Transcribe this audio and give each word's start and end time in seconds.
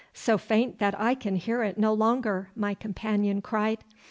'So 0.15 0.35
faint 0.35 0.79
that 0.79 0.99
I 0.99 1.13
can 1.13 1.35
hear 1.35 1.61
it 1.61 1.77
no 1.77 1.93
longer,' 1.93 2.49
my 2.55 2.73
companion 2.73 3.39
cried. 3.39 3.83